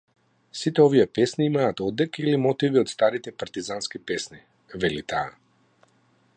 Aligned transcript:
Сите 0.59 0.81
овие 0.85 1.03
песни 1.17 1.45
имаат 1.49 1.83
одек 1.89 2.17
или 2.23 2.33
мотиви 2.45 2.81
од 2.83 2.93
старите 2.95 3.35
партизански 3.43 4.03
песни, 4.13 4.43
вели 4.85 5.07
таа. 5.15 5.25